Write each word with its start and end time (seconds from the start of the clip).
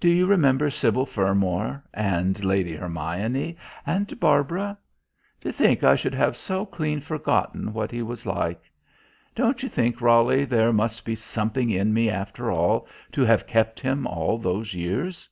Do 0.00 0.08
you 0.08 0.24
remember 0.26 0.70
Sybil 0.70 1.04
Fermor, 1.04 1.82
and 1.92 2.42
Lady 2.42 2.74
Hermione 2.74 3.58
and 3.84 4.18
Barbara? 4.18 4.78
To 5.42 5.52
think 5.52 5.84
I 5.84 5.94
should 5.94 6.14
have 6.14 6.38
so 6.38 6.64
clean 6.64 7.00
forgotten 7.02 7.74
what 7.74 7.90
he 7.90 8.00
was 8.00 8.24
like.... 8.24 8.62
Don't 9.34 9.62
you 9.62 9.68
think, 9.68 10.00
Roly, 10.00 10.46
there 10.46 10.72
must 10.72 11.04
be 11.04 11.14
something 11.14 11.68
in 11.68 11.92
me, 11.92 12.08
after 12.08 12.50
all, 12.50 12.86
to 13.12 13.26
have 13.26 13.46
kept 13.46 13.78
him 13.78 14.06
all 14.06 14.38
those 14.38 14.72
years?" 14.72 15.28